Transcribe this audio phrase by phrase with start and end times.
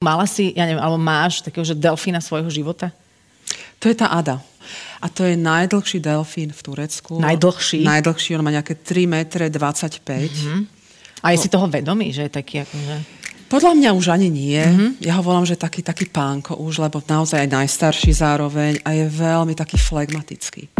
[0.00, 2.88] Mala si, ja neviem, alebo máš takého, že delfína svojho života?
[3.84, 4.40] To je tá Ada.
[4.96, 7.20] A to je najdlhší delfín v Turecku.
[7.20, 7.84] Najdlhší?
[7.84, 10.00] Najdlhší, on má nejaké 3 metre 25.
[10.00, 10.60] Mm-hmm.
[11.20, 11.42] A je no.
[11.44, 12.96] si toho vedomý, že je taký akože...
[13.52, 14.56] Podľa mňa už ani nie.
[14.56, 15.04] Mm-hmm.
[15.04, 19.04] Ja ho volám, že taký, taký pánko už, lebo naozaj aj najstarší zároveň a je
[19.04, 20.79] veľmi taký flegmatický.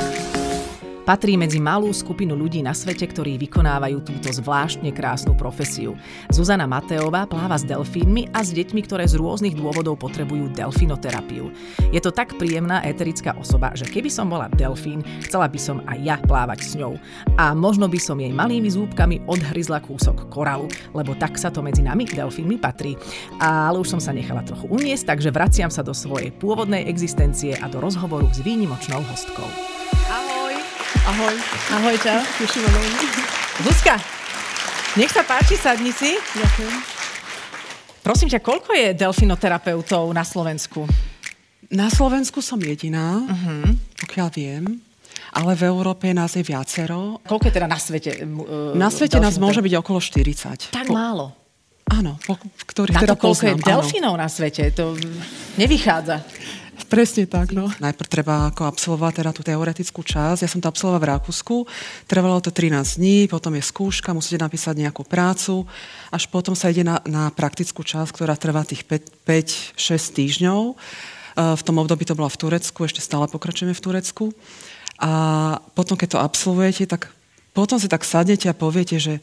[1.11, 5.99] Patrí medzi malú skupinu ľudí na svete, ktorí vykonávajú túto zvláštne krásnu profesiu.
[6.31, 11.51] Zuzana Mateová pláva s delfínmi a s deťmi, ktoré z rôznych dôvodov potrebujú delfinoterapiu.
[11.91, 15.99] Je to tak príjemná eterická osoba, že keby som bola delfín, chcela by som aj
[15.99, 16.95] ja plávať s ňou.
[17.35, 21.83] A možno by som jej malými zúbkami odhryzla kúsok koralu, lebo tak sa to medzi
[21.83, 22.95] nami delfínmi patrí.
[23.43, 27.67] Ale už som sa nechala trochu uniesť, takže vraciam sa do svojej pôvodnej existencie a
[27.67, 29.80] do rozhovoru s výnimočnou hostkou.
[31.11, 31.35] Ahoj.
[31.75, 32.23] Ahoj, čau.
[32.39, 32.95] Teším veľmi.
[33.67, 33.99] Zuzka,
[34.95, 36.15] nech sa páči, sadni si.
[36.15, 36.75] Ďakujem.
[37.99, 40.87] Prosím ťa, koľko je delfinoterapeutov na Slovensku?
[41.67, 43.75] Na Slovensku som jediná, uh-huh.
[44.07, 44.63] pokiaľ viem.
[45.35, 47.19] Ale v Európe nás je viacero.
[47.27, 48.11] Koľko je teda na svete?
[48.23, 50.71] Uh, na svete nás môže byť okolo 40.
[50.71, 50.95] Tak po...
[50.95, 51.35] málo.
[51.91, 52.39] Áno, po,
[52.71, 54.95] ktorých na teda to, koľko poznám, je delfinov na svete, to
[55.59, 56.23] nevychádza.
[56.87, 57.67] Presne tak, no.
[57.67, 60.45] Najprv treba ako absolvovať teda tú teoretickú časť.
[60.45, 61.55] Ja som to absolvovala v Rakúsku.
[62.07, 65.67] Trvalo to 13 dní, potom je skúška, musíte napísať nejakú prácu.
[66.09, 69.77] Až potom sa ide na, na praktickú časť, ktorá trvá tých 5-6
[70.17, 70.59] týždňov.
[70.71, 70.75] E,
[71.57, 74.25] v tom období to bola v Turecku, ešte stále pokračujeme v Turecku.
[75.01, 75.11] A
[75.73, 77.09] potom, keď to absolvujete, tak
[77.51, 79.19] potom si tak sadnete a poviete, že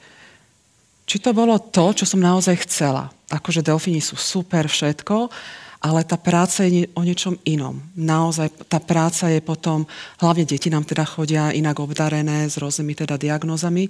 [1.09, 3.09] či to bolo to, čo som naozaj chcela.
[3.33, 5.33] Akože delfíni sú super, všetko,
[5.79, 7.79] ale tá práca je o niečom inom.
[7.95, 9.87] Naozaj tá práca je potom,
[10.19, 13.87] hlavne deti nám teda chodia inak obdarené s rôznymi teda diagnózami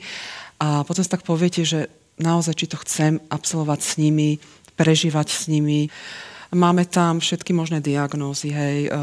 [0.61, 1.89] a potom si tak poviete, že
[2.21, 4.37] naozaj, či to chcem absolvovať s nimi,
[4.77, 5.89] prežívať s nimi.
[6.49, 8.97] Máme tam všetky možné diagnózy, hej, eh,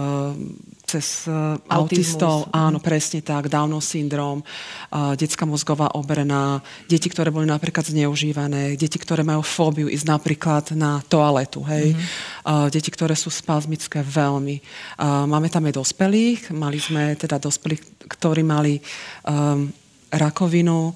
[0.85, 7.49] cez uh, autistov, áno, presne tak, Downov syndrom, uh, detská mozgová obrna, deti, ktoré boli
[7.49, 12.69] napríklad zneužívané, deti, ktoré majú fóbiu ísť napríklad na toaletu, hej, mm-hmm.
[12.69, 14.61] deti, ktoré sú spazmické veľmi.
[15.25, 18.77] Máme tam aj dospelých, mali sme teda dospelých, ktorí mali
[19.25, 19.65] um,
[20.13, 20.93] rakovinu,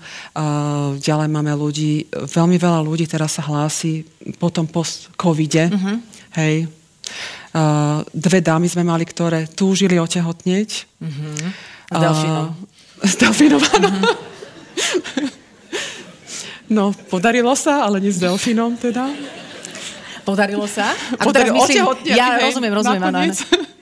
[1.02, 4.06] ďalej máme ľudí, veľmi veľa ľudí teraz sa hlási
[4.38, 6.09] potom post-covide, mm-hmm.
[6.36, 6.70] Hej,
[7.50, 10.86] Uh, dve dámy sme mali, ktoré túžili otehotnieť.
[11.02, 11.36] Mm-hmm.
[11.90, 12.46] S delfínom.
[12.46, 13.90] Uh, s delfínom, áno.
[13.90, 14.14] Mm-hmm.
[16.78, 19.10] no, podarilo sa, ale nie s delfínom teda.
[20.22, 20.94] Podarilo sa?
[21.18, 23.02] A Podarilo, myslím, ja hej, rozumiem, rozumiem.
[23.02, 23.18] Áno,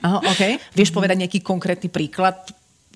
[0.00, 0.56] Aha, okay.
[0.72, 2.40] Vieš povedať nejaký konkrétny príklad,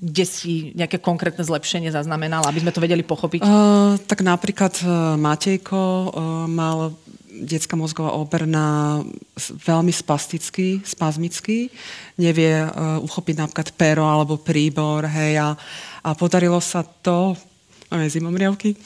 [0.00, 3.44] kde si nejaké konkrétne zlepšenie zaznamenala, aby sme to vedeli pochopiť?
[3.44, 6.10] Uh, tak napríklad uh, Matejko uh,
[6.48, 6.96] mal
[7.32, 9.00] detská mozgová obrna
[9.40, 11.72] veľmi spastický, spazmický,
[12.20, 15.56] nevie uh, uchopiť napríklad pero alebo príbor, hej, a,
[16.04, 17.32] a podarilo sa to,
[17.88, 18.76] máme zimomriavky,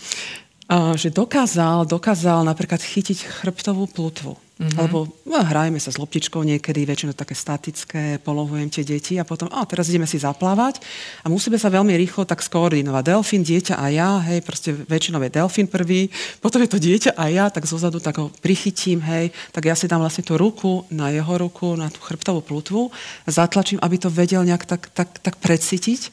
[0.99, 4.34] že dokázal, dokázal napríklad chytiť chrbtovú plutvu.
[4.56, 4.81] Mm-hmm.
[4.81, 9.53] Lebo no, hrajeme sa s loptičkou niekedy, väčšinou také statické, polohujem tie deti a potom,
[9.53, 10.81] a teraz ideme si zaplávať
[11.21, 13.04] a musíme sa veľmi rýchlo tak skoordinovať.
[13.04, 16.09] Delfín, dieťa a ja, hej, proste väčšinou je delfín prvý,
[16.41, 19.93] potom je to dieťa a ja, tak zozadu tak ho prichytím, hej, tak ja si
[19.93, 22.88] dám vlastne tú ruku na jeho ruku, na tú chrbtovú plutvu,
[23.28, 26.09] zatlačím, aby to vedel nejak tak, tak, tak precítiť.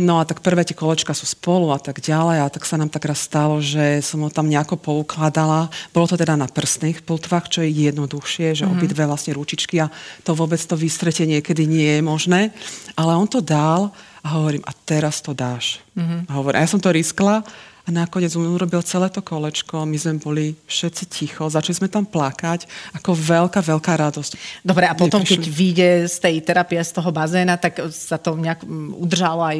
[0.00, 2.88] No a tak prvé tie kolečka sú spolu a tak ďalej a tak sa nám
[2.88, 5.68] tak raz stalo, že som ho tam nejako poukladala.
[5.92, 8.78] Bolo to teda na prstných plutvách, čo je jednoduchšie, že mm-hmm.
[8.80, 9.92] obidve vlastne ručičky a
[10.24, 12.40] to vôbec to vystretie niekedy nie je možné.
[12.96, 13.92] Ale on to dal
[14.24, 15.82] a hovorím, a teraz to dáš.
[15.98, 16.20] Mm-hmm.
[16.28, 17.44] A hovorím, a ja som to riskla
[17.82, 22.06] a nakoniec on urobil celé to kolečko, my sme boli všetci ticho, začali sme tam
[22.06, 24.62] plakať, ako veľká, veľká radosť.
[24.62, 28.62] Dobre, a potom, keď vyjde z tej terapie, z toho bazéna, tak sa to nejak
[28.62, 29.58] mm, udržalo aj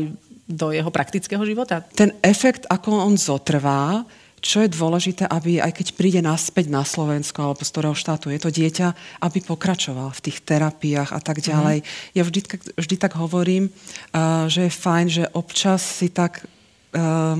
[0.52, 1.80] do jeho praktického života?
[1.96, 4.04] Ten efekt, ako on zotrvá,
[4.42, 8.42] čo je dôležité, aby aj keď príde naspäť na Slovensko alebo z ktorého štátu je
[8.42, 8.88] to dieťa,
[9.22, 11.80] aby pokračoval v tých terapiách a tak ďalej.
[11.80, 11.86] Mm.
[12.18, 12.40] Ja vždy,
[12.74, 17.38] vždy tak hovorím, uh, že je fajn, že občas si tak uh,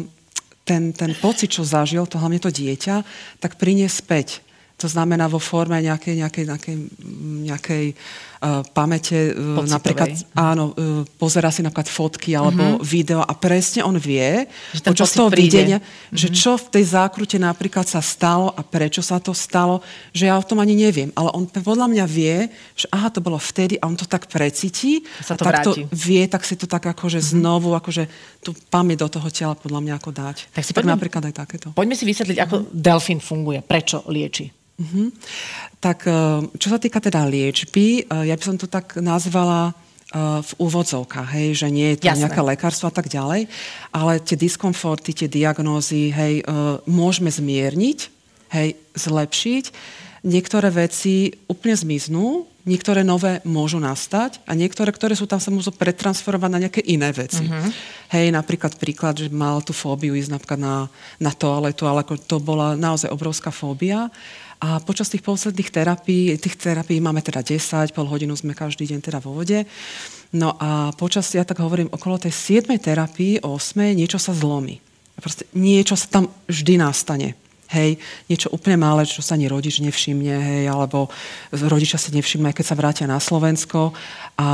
[0.62, 3.02] ten, ten pocit, čo zažil, to hlavne to dieťa,
[3.42, 4.38] tak prinie späť
[4.82, 6.76] To znamená vo forme nejakej, nejakej, nejakej,
[7.46, 7.84] nejakej
[8.42, 12.82] uh, pamäte, uh, napríklad, áno, uh, pozera si napríklad fotky alebo uh-huh.
[12.82, 16.18] video a presne on vie, že počas toho videnia, uh-huh.
[16.18, 19.78] že čo v tej zákrute napríklad sa stalo a prečo sa to stalo,
[20.10, 21.14] že ja o tom ani neviem.
[21.14, 25.06] Ale on podľa mňa vie, že aha, to bolo vtedy a on to tak precíti
[25.22, 25.86] sa to a tak vráti.
[25.86, 27.32] to vie, tak si to tak akože uh-huh.
[27.38, 28.10] znovu, akože
[28.42, 30.36] tú pamäť do toho tela podľa mňa ako dať.
[30.50, 31.66] Tak si tak poďme, napríklad aj takéto.
[31.70, 32.74] Poďme si vysvetliť, ako uh-huh.
[32.74, 34.50] delfín funguje, prečo lieči.
[34.80, 35.12] Uh-huh.
[35.78, 36.14] Tak eh,
[36.56, 41.28] čo sa týka teda liečby, eh, ja by som to tak nazvala eh, v úvodzovkách,
[41.36, 42.26] hej, že nie je to Jasné.
[42.26, 43.46] nejaké lekárstvo a tak ďalej,
[43.92, 46.44] ale tie diskomforty, tie diagnózy, hej,
[46.88, 47.98] môžeme zmierniť,
[48.56, 49.64] hej, zlepšiť.
[50.22, 55.74] Niektoré veci úplne zmiznú, niektoré nové môžu nastať a niektoré, ktoré sú tam, sa môžu
[55.74, 57.42] pretransformovať na nejaké iné veci.
[57.42, 57.68] Uh-huh.
[58.14, 60.76] Hej, napríklad príklad, že mal tú fóbiu ísť napríklad na,
[61.18, 64.06] na toaletu, ale to bola naozaj obrovská fóbia
[64.62, 69.00] a počas tých posledných terapií, tých terapií máme teda 10, pol hodinu sme každý deň
[69.02, 69.66] teda vo vode.
[70.30, 72.70] No a počas, ja tak hovorím, okolo tej 7.
[72.78, 73.50] terapii, 8.
[73.98, 74.78] niečo sa zlomí.
[75.18, 77.34] Proste niečo sa tam vždy nastane.
[77.72, 77.96] Hej,
[78.28, 81.08] niečo úplne malé, čo sa ani rodič nevšimne, hej, alebo
[81.56, 83.96] rodičia si nevšimne, keď sa vrátia na Slovensko.
[84.36, 84.48] A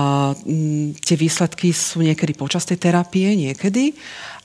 [0.46, 3.92] m, mm, tie výsledky sú niekedy počas tej terapie, niekedy.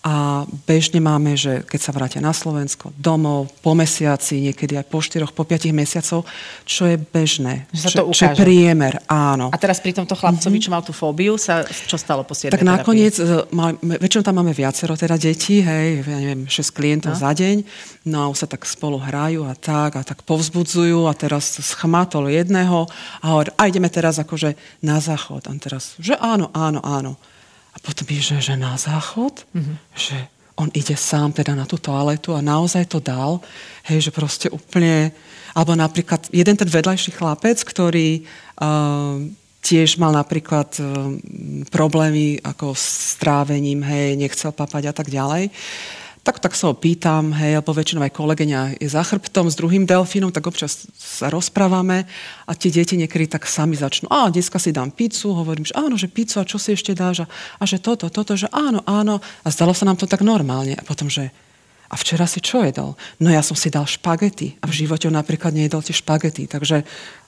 [0.03, 4.99] A bežne máme, že keď sa vrátia na Slovensko, domov, po mesiaci, niekedy aj po
[4.99, 6.27] 4, po 5 mesiacov,
[6.67, 7.71] čo je bežné.
[7.71, 9.47] Že sa to čo, čo je priemer, áno.
[9.47, 10.65] A teraz pri tomto chlapcovi, mm-hmm.
[10.67, 14.43] čo mal tú fóbiu, sa čo stalo po 7 Tak nakoniec, e, mal, väčšinou tam
[14.43, 17.23] máme viacero teda detí, hej, ja neviem, 6 klientov no.
[17.23, 17.63] za deň,
[18.11, 22.27] no a už sa tak spolu hrajú a tak, a tak povzbudzujú a teraz schmatol
[22.27, 22.91] jedného
[23.23, 25.47] a hovorí, a ideme teraz akože na záchod.
[25.47, 27.15] A teraz, že áno, áno, áno.
[27.73, 29.75] A potom je, že, že na záchod, mm-hmm.
[29.97, 30.17] že
[30.53, 33.41] on ide sám teda na tú toaletu a naozaj to dal,
[33.89, 35.09] hej, že proste úplne,
[35.57, 38.21] alebo napríklad jeden ten vedľajší chlapec, ktorý
[38.61, 39.17] uh,
[39.65, 41.17] tiež mal napríklad uh,
[41.73, 45.49] problémy ako s trávením, hej, nechcel papať a tak ďalej,
[46.23, 49.83] tak, tak sa ho pýtam, hej, alebo väčšinou aj kolegyňa je za chrbtom s druhým
[49.83, 52.07] delfínom, tak občas sa rozprávame
[52.47, 54.07] a tie deti niekedy tak sami začnú.
[54.07, 57.23] A dneska si dám pizzu, hovorím, že áno, že pizzu a čo si ešte dáš
[57.23, 57.27] a,
[57.59, 59.19] a že toto, toto, že áno, áno.
[59.43, 60.79] A zdalo sa nám to tak normálne.
[60.79, 61.27] A potom, že
[61.91, 62.97] a včera si čo jedol?
[63.21, 66.49] No ja som si dal špagety a v živote napríklad nejedol tie špagety.
[66.49, 66.81] Takže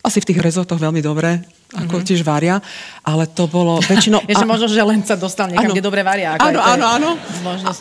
[0.06, 1.42] asi v tých rezortoch veľmi dobre
[1.76, 2.08] ako mm-hmm.
[2.08, 2.56] tiež varia,
[3.04, 4.24] ale to bolo väčšinou...
[4.24, 6.40] Je, že možno, že len sa dostal niekam, ano, kde dobre varia.
[6.40, 7.10] Áno, áno, áno.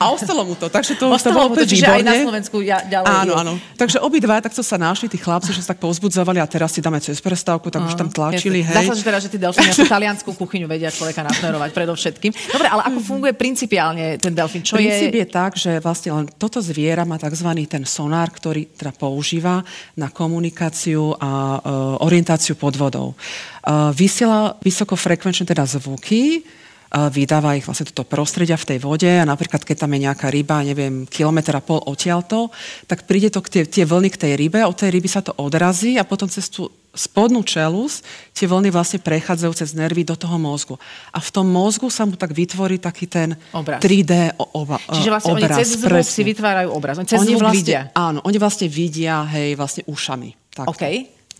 [0.01, 3.07] A ostalo mu to, takže to, to bolo to, čiže aj na Slovensku ja, ďalej.
[3.07, 3.53] Áno, áno.
[3.79, 6.99] Takže obidva takto sa našli, tí chlapci, že sa tak povzbudzovali a teraz si dáme
[6.99, 8.75] cez prestávku, tak uh, už tam tlačili, hej.
[8.75, 12.33] Zdá sa, že teda, že tí delfíni ako taliansku kuchyňu vedia človeka nasmerovať predovšetkým.
[12.57, 14.65] Dobre, ale ako funguje principiálne ten delfín?
[14.65, 15.23] Čo Princíp je...
[15.23, 17.53] je tak, že vlastne len toto zviera má tzv.
[17.69, 19.61] ten sonár, ktorý teda používa
[19.95, 23.19] na komunikáciu a uh, orientáciu pod vodou.
[23.67, 26.47] Uh, vysiela vysokofrekvenčné teda zvuky,
[26.95, 30.63] vydáva ich vlastne toto prostredia v tej vode a napríklad keď tam je nejaká ryba,
[30.63, 32.55] neviem, kilometra pol odtiaľto,
[32.87, 35.35] tak príde to k tie, tie vlny k tej rybe, od tej ryby sa to
[35.35, 40.39] odrazí a potom cez tú spodnú čelus tie vlny vlastne prechádzajú cez nervy do toho
[40.39, 40.79] mozgu.
[41.11, 43.83] A v tom mozgu sa mu tak vytvorí taký ten obraz.
[43.83, 45.51] 3D oba, Čiže vlastne obraz.
[45.51, 46.15] oni cez zvuk presne.
[46.15, 46.95] si vytvárajú obraz.
[47.03, 47.81] Oni cez oni zvuk vlastne, vidia.
[47.99, 50.55] Áno, oni vlastne vidia, hej, vlastne ušami.
[50.55, 50.71] Tak.
[50.71, 50.83] OK,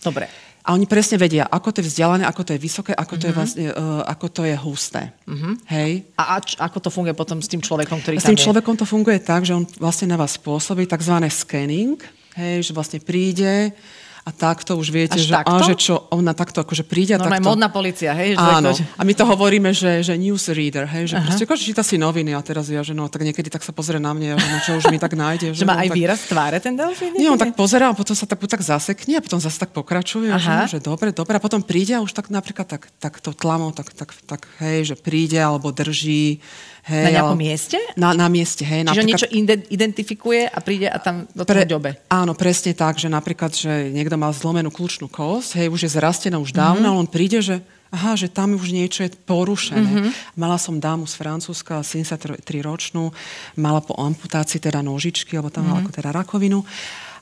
[0.03, 0.27] dobre.
[0.65, 3.29] A oni presne vedia, ako to je vzdialené, ako to je vysoké, ako to, mm-hmm.
[3.29, 3.37] je, mhm.
[3.37, 5.01] vlastne, uh, ako to je husté.
[5.29, 5.53] Mm-hmm.
[5.69, 5.91] Hej?
[6.17, 8.85] A, a č- ako to funguje potom s tým človekom, ktorý S tým človekom to
[8.89, 11.21] funguje tak, že on vlastne na vás spôsobí tzv.
[11.29, 12.01] scanning,
[12.33, 13.77] hej, že vlastne príde,
[14.25, 15.53] a takto už viete, Až že, takto?
[15.53, 17.53] A, že čo, ona takto akože príde a Normálne takto...
[17.53, 18.33] modná policia, hej?
[18.33, 18.73] Že Áno.
[18.73, 21.13] To, a my to hovoríme, že, že newsreader, hej?
[21.13, 21.25] Že Aha.
[21.29, 24.01] proste akože číta si noviny a teraz ja, že no, tak niekedy tak sa pozrie
[24.01, 25.53] na mňa, že no, čo už mi tak nájde.
[25.53, 27.13] že, že má no, aj tak, výraz tváre ten delfín?
[27.13, 30.33] Nie, on tak pozerá a potom sa tak, tak zasekne a potom zase tak pokračuje,
[30.41, 31.37] že, no, že dobre, dobre.
[31.37, 34.89] A potom príde a už tak napríklad tak, tak to tlamou, tak, tak, tak, hej,
[34.89, 36.41] že príde alebo drží
[36.85, 37.77] Hej, na nejakom ale, mieste?
[37.97, 38.85] Na, na mieste, hej.
[38.85, 39.27] Čiže napríklad, niečo
[39.73, 41.89] identifikuje a príde a tam do toho pre, ďobe.
[42.13, 46.37] Áno, presne tak, že napríklad, že niekto mal zlomenú kľúčnú kosť, hej, už je zrastená
[46.37, 47.01] už dávno, mm-hmm.
[47.01, 49.81] on príde, že aha, že tam už niečo je porušené.
[49.81, 50.37] Mm-hmm.
[50.37, 53.09] Mala som dámu z Francúzska, 73-ročnú,
[53.57, 55.69] mala po amputácii teda nožičky, alebo tam mm-hmm.
[55.73, 55.85] mala mhm.
[55.89, 56.59] ako teda rakovinu.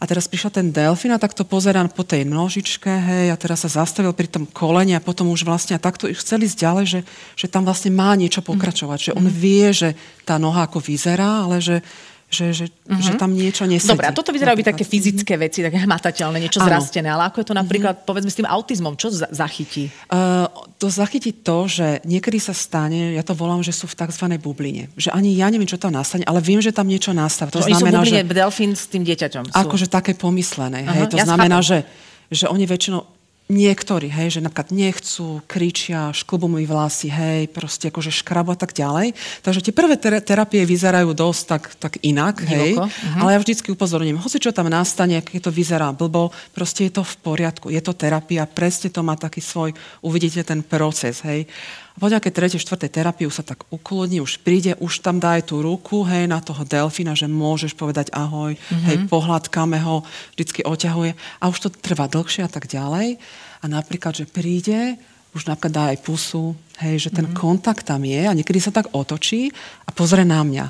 [0.03, 3.71] A teraz prišiel ten delfín a takto pozerám po tej nožičke, hej, a teraz sa
[3.71, 6.99] zastavil pri tom kolene a potom už vlastne a takto chceli ísť ďalej, že,
[7.39, 9.05] že tam vlastne má niečo pokračovať, mm.
[9.07, 9.95] že on vie, že
[10.27, 11.79] tá noha ako vyzerá, ale že,
[12.33, 12.97] že, že, uh-huh.
[12.97, 13.93] že tam niečo nesedí.
[13.93, 16.73] Dobre, a toto vyzerajú byť také fyzické veci, také hmatateľné, niečo ano.
[16.73, 18.07] zrastené, ale ako je to napríklad, uh-huh.
[18.09, 19.93] povedzme, s tým autizmom, čo zachytí?
[20.09, 20.49] Uh,
[20.81, 24.25] to zachytí to, že niekedy sa stane, ja to volám, že sú v tzv.
[24.41, 24.89] bubline.
[24.97, 27.53] Že ani ja neviem, čo tam nastane, ale viem, že tam niečo nastáva.
[27.53, 28.33] To, to znamená, sú bubline, že...
[28.33, 29.53] delfín s tým dieťaťom.
[29.53, 29.55] Sú...
[29.55, 30.83] Akože také pomyslené.
[30.83, 31.85] Uh-huh, hej, to ja znamená, že
[32.33, 33.12] že oni väčšinou
[33.51, 38.71] niektorí, hej, že napríklad nechcú, kričia, šklubu mi vlasy, hej, proste akože škrabu a tak
[38.71, 39.11] ďalej.
[39.43, 43.19] Takže tie prvé ter- terapie vyzerajú dosť tak, tak inak, hej, uh-huh.
[43.19, 47.03] ale ja vždycky upozorním, hoci čo tam nastane, keď to vyzerá blbo, proste je to
[47.03, 51.43] v poriadku, je to terapia, presne to má taký svoj, uvidíte ten proces, hej.
[51.93, 55.37] A po nejakej tretej, štvrtej terapii už sa tak ukludní, už príde, už tam dá
[55.37, 58.85] aj tú ruku, hej, na toho delfína, že môžeš povedať ahoj, mm-hmm.
[58.89, 60.01] hej, pohľadkáme ho,
[60.33, 63.21] vždycky oťahuje a už to trvá dlhšie a tak ďalej.
[63.61, 64.97] A napríklad, že príde,
[65.37, 67.37] už napríklad dá aj pusu, hej, že ten mm-hmm.
[67.37, 69.53] kontakt tam je a niekedy sa tak otočí
[69.85, 70.65] a pozrie na mňa.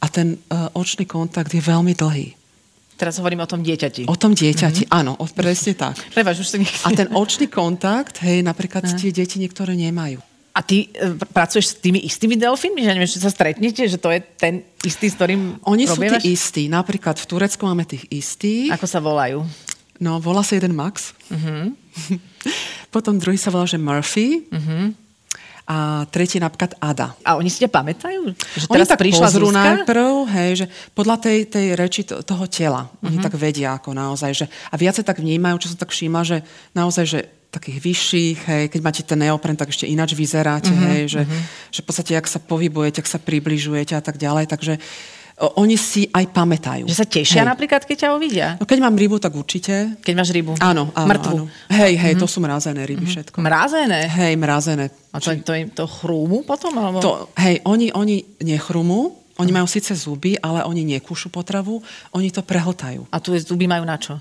[0.00, 2.32] A ten uh, očný kontakt je veľmi dlhý.
[2.96, 4.08] Teraz hovorím o tom dieťati.
[4.08, 4.98] O tom dieťati, mm-hmm.
[5.04, 6.00] áno, presne tak.
[6.16, 10.24] Prevaž, už A ten očný kontakt, hej, napríklad tie deti niektoré nemajú.
[10.56, 12.80] A ty e, pracuješ s tými istými delfínmi?
[12.80, 16.24] Že neviem, či sa stretnete, že to je ten istý, s ktorým Oni robievaš?
[16.24, 16.62] sú tí istí.
[16.72, 18.72] Napríklad v Turecku máme tých istých.
[18.72, 19.44] Ako sa volajú?
[20.00, 21.12] No, volá sa jeden Max.
[21.28, 21.76] Uh-huh.
[22.94, 24.48] Potom druhý sa volá, že Murphy.
[24.48, 24.96] Uh-huh.
[25.68, 27.12] A tretí napríklad Ada.
[27.20, 28.32] A oni si ťa pamätajú?
[28.56, 29.60] Že teraz oni tak prišla pozrú Zuzka?
[29.60, 30.08] najprv,
[30.40, 32.88] hej, že podľa tej, tej reči toho tela.
[32.88, 33.12] Uh-huh.
[33.12, 34.32] Oni tak vedia ako naozaj.
[34.32, 36.40] Že, a viacej tak vnímajú, čo som tak všíma, že
[36.72, 37.20] naozaj, že
[37.56, 41.42] takých vyšších, hej, keď máte ten neopren, tak ešte ináč vyzeráte, mm-hmm, hej, že, mm-hmm.
[41.72, 44.76] že v podstate, ak sa pohybujete, ak sa približujete a tak ďalej, takže
[45.36, 46.88] oni si aj pamätajú.
[46.88, 47.48] Že sa tešia hej.
[47.52, 48.48] napríklad, keď ťa uvidia?
[48.56, 50.00] No keď mám rybu, tak určite.
[50.00, 50.56] Keď máš rybu?
[50.64, 51.08] Áno, áno.
[51.12, 51.36] Mŕtvu?
[51.44, 51.52] Áno.
[51.68, 52.22] Hej, hej, mm-hmm.
[52.24, 53.12] to sú mrazené ryby mm-hmm.
[53.12, 53.36] všetko.
[53.44, 54.00] Mrazené?
[54.08, 54.88] Hej, mrazené.
[55.12, 56.72] A to, to, to chrúmu potom?
[56.80, 57.04] Alebo?
[57.04, 61.84] To, hej, oni, oni nechrúmu, oni majú síce zuby, ale oni nekúšu potravu,
[62.16, 63.04] oni to prehltajú.
[63.12, 64.16] A tu je zuby majú na čo?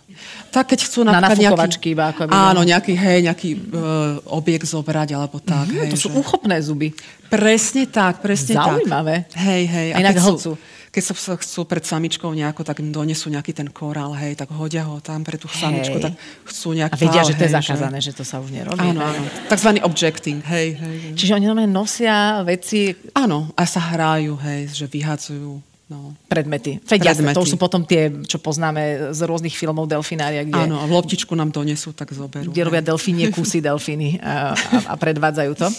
[0.51, 5.39] Tak keď chcú na nejaký, iba ako Áno, nejaký, hej, nejaký uh, objekt zobrať, alebo
[5.39, 5.72] tak.
[5.72, 6.03] Mm, hej, to že...
[6.03, 6.91] sú uchopné zuby.
[7.31, 9.31] Presne tak, presne Zaujímavé.
[9.31, 9.39] tak.
[9.39, 9.88] Hej, hej.
[9.95, 10.60] A inak hlcu.
[10.96, 15.04] Keď sa chcú pred samičkou nejako, tak donesú nejaký ten korál, hej, tak hodia ho
[15.04, 16.16] tam pre tú samičku, tak
[16.48, 16.96] chcú nejak...
[16.96, 18.16] A vedia, že to je zakázané, že...
[18.16, 18.80] že to sa už nerobí.
[18.80, 19.28] Áno, áno.
[19.52, 21.14] Takzvaný objecting, hej, hej, hej.
[21.20, 22.96] Čiže oni nosia veci...
[23.12, 26.18] Áno, a sa hrajú, hej, že vyhadzujú No.
[26.25, 26.82] Predmety.
[26.82, 27.38] Veď Predmety.
[27.38, 30.58] to sú potom tie, čo poznáme z rôznych filmov delfinária, kde...
[30.58, 32.50] Áno, a loptičku nám donesú, tak zoberú.
[32.50, 35.70] Kde robia delfínie kusy delfíny a, a, a predvádzajú to.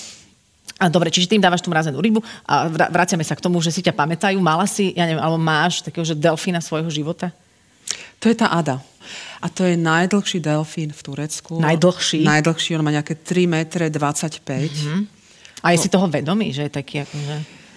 [0.77, 3.81] A dobre, čiže tým dávaš tú mrazenú rybu a vraciame sa k tomu, že si
[3.81, 4.37] ťa pamätajú.
[4.37, 7.33] Mala si, ja neviem, alebo máš takého, že delfína svojho života?
[8.21, 8.85] To je tá Ada.
[9.41, 11.63] A to je najdlhší delfín v Turecku.
[11.63, 12.27] Najdlhší?
[12.27, 14.43] Najdlhší, on má nejaké 3 metre 25.
[14.43, 15.01] Mm-hmm.
[15.63, 15.83] A je no.
[15.83, 17.37] si toho vedomý, že je taký akože...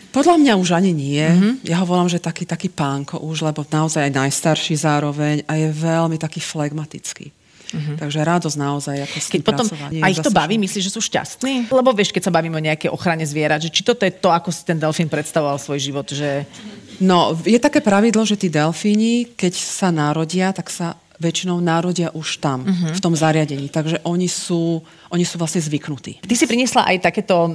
[0.10, 1.22] Podľa mňa už ani nie.
[1.22, 1.70] Mm-hmm.
[1.70, 5.70] Ja ho volám, že taký, taký pánko už, lebo naozaj aj najstarší zároveň a je
[5.70, 7.30] veľmi taký flegmatický.
[7.70, 7.96] Mm-hmm.
[8.02, 9.68] Takže radosť naozaj, ako s Keď potom
[10.02, 11.70] a ich to baví, myslíš, že sú šťastní?
[11.70, 14.50] Lebo vieš, keď sa bavíme o nejakej ochrane zvierat, že či toto je to, ako
[14.50, 16.50] si ten delfín predstavoval svoj život, že...
[16.98, 22.40] No, je také pravidlo, že tí delfíni, keď sa narodia, tak sa väčšinou narodia už
[22.40, 22.96] tam, uh-huh.
[22.96, 23.68] v tom zariadení.
[23.68, 24.80] Takže oni sú,
[25.12, 26.24] oni sú vlastne zvyknutí.
[26.24, 27.54] Ty si priniesla aj takéto uh,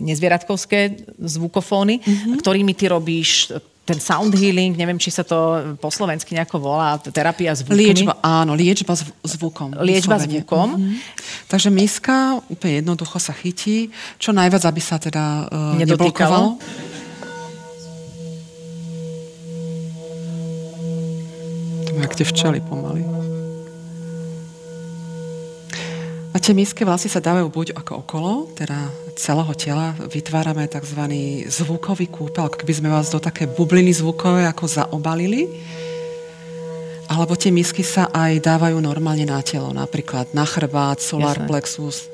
[0.00, 2.40] nezvieratkovské zvukofóny, uh-huh.
[2.40, 3.52] ktorými ty robíš
[3.82, 7.82] ten sound healing, neviem, či sa to po slovensky nejako volá, terapia zvukmi.
[7.82, 9.74] Liečba, áno, liečba zv- zvukom.
[9.82, 10.38] Liečba vyslovene.
[10.38, 10.68] zvukom.
[10.78, 10.96] Mm-hmm.
[11.50, 13.90] Takže miska úplne jednoducho sa chytí,
[14.22, 16.62] čo najviac, aby sa teda uh, neblokovalo.
[21.90, 23.02] To jak tie včely pomaly.
[26.32, 31.00] A tie misky vlastne sa dávajú buď ako okolo, teda celého tela, vytvárame tzv.
[31.48, 35.48] zvukový kúpel, keby sme vás do také bubliny zvukové ako zaobalili.
[37.08, 41.48] Alebo tie misky sa aj dávajú normálne na telo, napríklad na chrbát, solar Jasne.
[41.48, 42.11] plexus,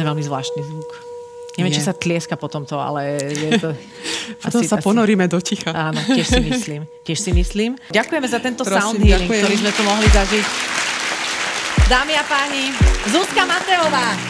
[0.00, 0.90] To je veľmi zvláštny zvuk.
[1.60, 1.82] Neviem, je.
[1.82, 3.68] či sa tlieska potom to, ale je to...
[4.48, 5.76] potom asi, sa ponoríme do ticha.
[5.76, 6.80] Áno, tiež si myslím.
[7.04, 7.76] Tiež si myslím.
[7.92, 9.42] Ďakujeme za tento Prosím, sound healing, ďakujem.
[9.44, 10.46] ktorý sme tu mohli zažiť.
[11.90, 12.70] Dámy a páni,
[13.10, 14.29] Zuzka Mateová.